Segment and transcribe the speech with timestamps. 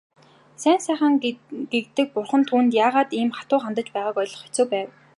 [0.61, 1.13] Сайн сайхан
[1.73, 4.89] гэгддэг бурхан түүнд яагаад ийм хатуу хандаж байгааг ойлгоход хэцүү байв.